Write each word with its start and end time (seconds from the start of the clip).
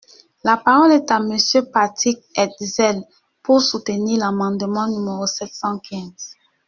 La 0.43 0.57
parole 0.57 0.93
est 0.93 1.11
à 1.11 1.19
Monsieur 1.19 1.61
Patrick 1.65 2.23
Hetzel, 2.35 3.03
pour 3.43 3.61
soutenir 3.61 4.17
l’amendement 4.17 4.87
numéro 4.87 5.27
sept 5.27 5.53
cent 5.53 5.77
quinze. 5.77 6.33